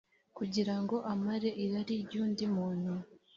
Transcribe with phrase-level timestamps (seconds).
[0.37, 2.93] kugira ngo amare irari ry undi muntu